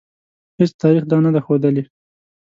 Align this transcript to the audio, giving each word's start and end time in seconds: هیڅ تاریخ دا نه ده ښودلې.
هیڅ 0.59 0.71
تاریخ 0.81 1.03
دا 1.11 1.17
نه 1.25 1.29
ده 1.35 1.41
ښودلې. 1.45 1.83